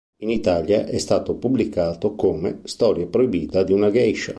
[0.23, 4.29] In Italia è stato pubblicato come "Storia proibita di una Geisha.